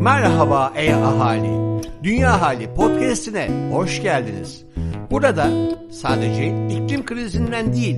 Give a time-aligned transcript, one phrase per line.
[0.00, 1.82] Merhaba ey ahali.
[2.02, 4.64] Dünya Hali podcast'ine hoş geldiniz.
[5.10, 5.48] Burada
[5.90, 7.96] sadece iklim krizinden değil,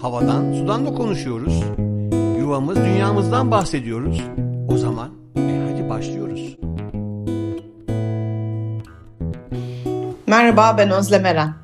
[0.00, 1.62] havadan, sudan da konuşuyoruz.
[2.38, 4.22] Yuvamız, dünyamızdan bahsediyoruz.
[4.68, 6.56] O zaman e hadi başlıyoruz.
[10.26, 11.54] Merhaba ben Özlem Eren.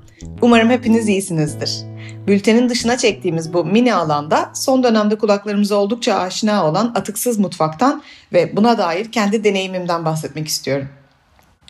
[0.43, 1.96] Umarım hepiniz iyisinizdir.
[2.27, 8.03] Bültenin dışına çektiğimiz bu mini alanda son dönemde kulaklarımıza oldukça aşina olan atıksız mutfaktan
[8.33, 10.89] ve buna dair kendi deneyimimden bahsetmek istiyorum.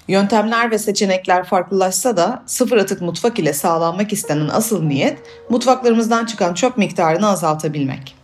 [0.09, 5.19] Yöntemler ve seçenekler farklılaşsa da sıfır atık mutfak ile sağlanmak istenen asıl niyet
[5.51, 8.16] mutfaklarımızdan çıkan çöp miktarını azaltabilmek.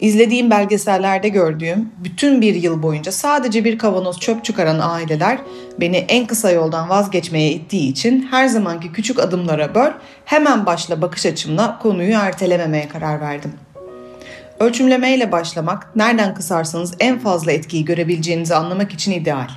[0.00, 5.38] İzlediğim belgesellerde gördüğüm bütün bir yıl boyunca sadece bir kavanoz çöp çıkaran aileler
[5.80, 9.90] beni en kısa yoldan vazgeçmeye ittiği için her zamanki küçük adımlara böl,
[10.24, 13.52] hemen başla bakış açımla konuyu ertelememeye karar verdim.
[14.60, 19.48] Ölçümlemeyle başlamak, nereden kısarsanız en fazla etkiyi görebileceğinizi anlamak için ideal.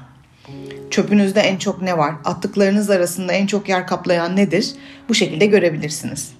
[0.90, 4.71] Çöpünüzde en çok ne var, attıklarınız arasında en çok yer kaplayan nedir?
[5.10, 6.38] Bu şekilde görebilirsiniz.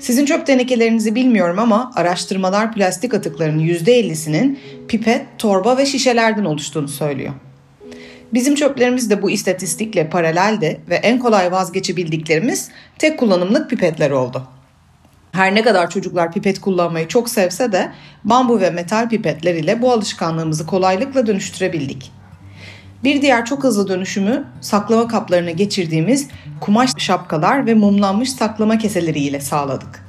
[0.00, 7.32] Sizin çöp tenekelerinizi bilmiyorum ama araştırmalar plastik atıklarının %50'sinin pipet, torba ve şişelerden oluştuğunu söylüyor.
[8.34, 14.42] Bizim çöplerimiz de bu istatistikle paralelde ve en kolay vazgeçebildiklerimiz tek kullanımlık pipetler oldu.
[15.32, 17.92] Her ne kadar çocuklar pipet kullanmayı çok sevse de
[18.24, 22.19] bambu ve metal pipetler ile bu alışkanlığımızı kolaylıkla dönüştürebildik.
[23.04, 26.28] Bir diğer çok hızlı dönüşümü saklama kaplarına geçirdiğimiz
[26.60, 30.04] kumaş şapkalar ve mumlanmış saklama keseleri ile sağladık.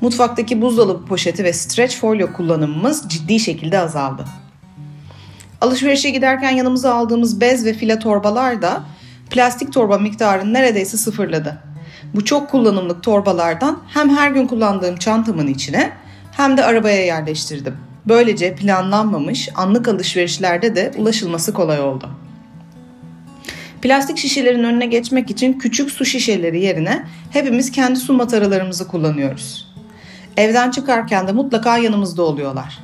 [0.00, 4.24] Mutfaktaki buzdolabı poşeti ve stretch folyo kullanımımız ciddi şekilde azaldı.
[5.60, 8.84] Alışverişe giderken yanımıza aldığımız bez ve file torbalar da
[9.30, 11.62] plastik torba miktarını neredeyse sıfırladı.
[12.14, 15.92] Bu çok kullanımlık torbalardan hem her gün kullandığım çantamın içine
[16.32, 17.89] hem de arabaya yerleştirdim.
[18.08, 22.10] Böylece planlanmamış anlık alışverişlerde de ulaşılması kolay oldu.
[23.82, 29.74] Plastik şişelerin önüne geçmek için küçük su şişeleri yerine hepimiz kendi su mataralarımızı kullanıyoruz.
[30.36, 32.78] Evden çıkarken de mutlaka yanımızda oluyorlar.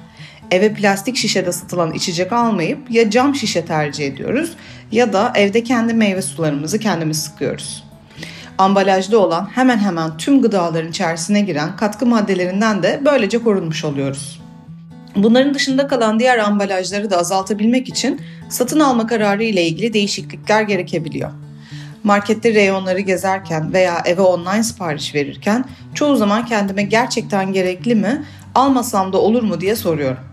[0.50, 4.52] Eve plastik şişede satılan içecek almayıp ya cam şişe tercih ediyoruz
[4.92, 7.84] ya da evde kendi meyve sularımızı kendimiz sıkıyoruz.
[8.58, 14.40] Ambalajda olan hemen hemen tüm gıdaların içerisine giren katkı maddelerinden de böylece korunmuş oluyoruz.
[15.16, 21.30] Bunların dışında kalan diğer ambalajları da azaltabilmek için satın alma kararı ile ilgili değişiklikler gerekebiliyor.
[22.04, 29.12] Markette reyonları gezerken veya eve online sipariş verirken çoğu zaman kendime gerçekten gerekli mi, almasam
[29.12, 30.24] da olur mu diye soruyorum.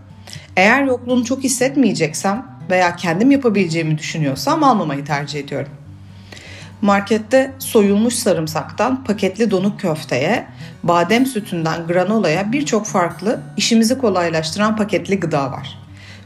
[0.56, 5.83] Eğer yokluğunu çok hissetmeyeceksem veya kendim yapabileceğimi düşünüyorsam almamayı tercih ediyorum.
[6.84, 10.46] Markette soyulmuş sarımsaktan paketli donuk köfteye,
[10.82, 15.78] badem sütünden granolaya birçok farklı işimizi kolaylaştıran paketli gıda var.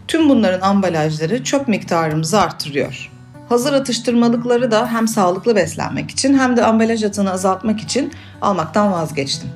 [0.09, 3.11] Tüm bunların ambalajları çöp miktarımızı artırıyor.
[3.49, 9.49] Hazır atıştırmalıkları da hem sağlıklı beslenmek için hem de ambalaj atını azaltmak için almaktan vazgeçtim.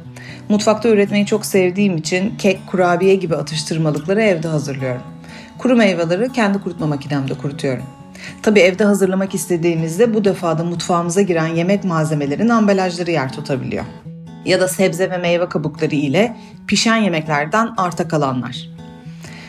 [0.48, 5.02] Mutfakta üretmeyi çok sevdiğim için kek, kurabiye gibi atıştırmalıkları evde hazırlıyorum.
[5.58, 8.01] Kuru meyveleri kendi kurutma makinemde kurutuyorum.
[8.42, 13.84] Tabi evde hazırlamak istediğimizde bu defada mutfağımıza giren yemek malzemelerin ambalajları yer tutabiliyor.
[14.44, 16.36] Ya da sebze ve meyve kabukları ile
[16.66, 18.69] pişen yemeklerden arta kalanlar.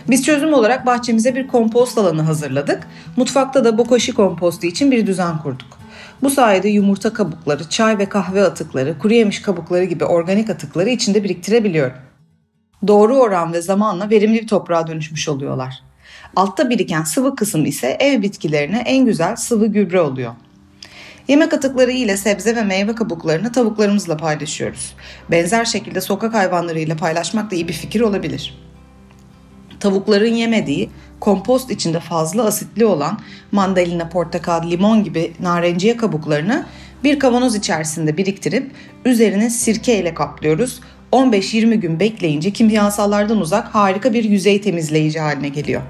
[0.09, 2.87] Biz çözüm olarak bahçemize bir kompost alanı hazırladık.
[3.17, 5.77] Mutfakta da bokashi kompostu için bir düzen kurduk.
[6.21, 11.23] Bu sayede yumurta kabukları, çay ve kahve atıkları, kuru yemiş kabukları gibi organik atıkları içinde
[11.23, 11.97] biriktirebiliyorum.
[12.87, 15.83] Doğru oran ve zamanla verimli bir toprağa dönüşmüş oluyorlar.
[16.35, 20.33] Altta biriken sıvı kısım ise ev bitkilerine en güzel sıvı gübre oluyor.
[21.27, 24.95] Yemek atıkları ile sebze ve meyve kabuklarını tavuklarımızla paylaşıyoruz.
[25.31, 28.57] Benzer şekilde sokak hayvanlarıyla paylaşmak da iyi bir fikir olabilir.
[29.79, 33.19] Tavukların yemediği, kompost içinde fazla asitli olan
[33.51, 36.65] mandalina, portakal, limon gibi narenciye kabuklarını
[37.03, 38.71] bir kavanoz içerisinde biriktirip
[39.05, 40.79] üzerine sirke ile kaplıyoruz.
[41.13, 45.81] 15-20 gün bekleyince kimyasallardan uzak harika bir yüzey temizleyici haline geliyor.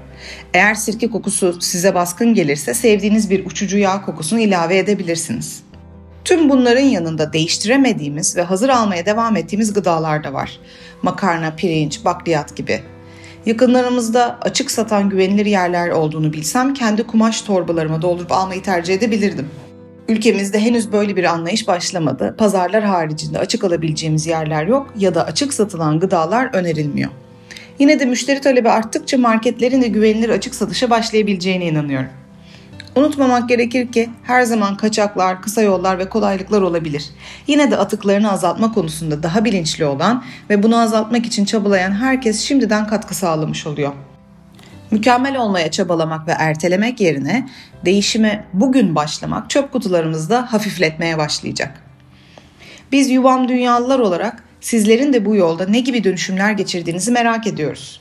[0.54, 5.62] Eğer sirke kokusu size baskın gelirse sevdiğiniz bir uçucu yağ kokusunu ilave edebilirsiniz.
[6.24, 10.58] Tüm bunların yanında değiştiremediğimiz ve hazır almaya devam ettiğimiz gıdalar da var.
[11.02, 12.80] Makarna, pirinç, bakliyat gibi.
[13.46, 19.48] Yakınlarımızda açık satan güvenilir yerler olduğunu bilsem kendi kumaş torbalarıma doldurup almayı tercih edebilirdim.
[20.08, 22.34] Ülkemizde henüz böyle bir anlayış başlamadı.
[22.38, 27.10] Pazarlar haricinde açık alabileceğimiz yerler yok ya da açık satılan gıdalar önerilmiyor.
[27.78, 32.08] Yine de müşteri talebi arttıkça marketlerin de güvenilir açık satışa başlayabileceğine inanıyorum.
[32.96, 37.04] Unutmamak gerekir ki her zaman kaçaklar, kısa yollar ve kolaylıklar olabilir.
[37.46, 42.86] Yine de atıklarını azaltma konusunda daha bilinçli olan ve bunu azaltmak için çabalayan herkes şimdiden
[42.86, 43.92] katkı sağlamış oluyor.
[44.94, 47.48] Mükemmel olmaya çabalamak ve ertelemek yerine
[47.84, 51.82] değişime bugün başlamak çöp kutularımızda hafifletmeye başlayacak.
[52.92, 58.00] Biz yuvam dünyalılar olarak sizlerin de bu yolda ne gibi dönüşümler geçirdiğinizi merak ediyoruz.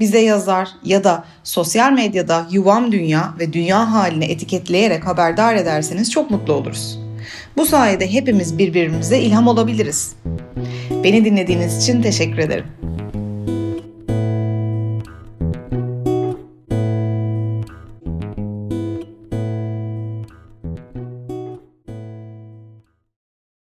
[0.00, 6.30] Bize yazar ya da sosyal medyada yuvam dünya ve dünya halini etiketleyerek haberdar ederseniz çok
[6.30, 6.98] mutlu oluruz.
[7.56, 10.16] Bu sayede hepimiz birbirimize ilham olabiliriz.
[11.04, 12.66] Beni dinlediğiniz için teşekkür ederim.